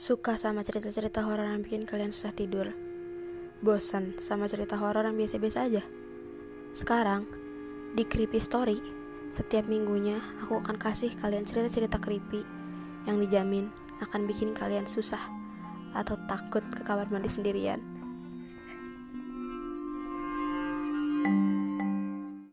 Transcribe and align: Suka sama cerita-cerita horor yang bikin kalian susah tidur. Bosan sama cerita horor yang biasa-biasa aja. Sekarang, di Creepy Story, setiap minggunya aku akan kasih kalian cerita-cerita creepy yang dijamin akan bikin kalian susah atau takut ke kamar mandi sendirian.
Suka 0.00 0.40
sama 0.40 0.64
cerita-cerita 0.64 1.20
horor 1.28 1.44
yang 1.44 1.60
bikin 1.60 1.84
kalian 1.84 2.08
susah 2.08 2.32
tidur. 2.32 2.72
Bosan 3.60 4.16
sama 4.16 4.48
cerita 4.48 4.80
horor 4.80 5.04
yang 5.04 5.12
biasa-biasa 5.12 5.68
aja. 5.68 5.84
Sekarang, 6.72 7.28
di 7.92 8.08
Creepy 8.08 8.40
Story, 8.40 8.80
setiap 9.28 9.68
minggunya 9.68 10.16
aku 10.40 10.56
akan 10.56 10.80
kasih 10.80 11.12
kalian 11.20 11.44
cerita-cerita 11.44 12.00
creepy 12.00 12.40
yang 13.04 13.20
dijamin 13.20 13.68
akan 14.00 14.24
bikin 14.24 14.56
kalian 14.56 14.88
susah 14.88 15.20
atau 15.92 16.16
takut 16.32 16.64
ke 16.72 16.80
kamar 16.80 17.04
mandi 17.12 17.28
sendirian. 17.28 17.99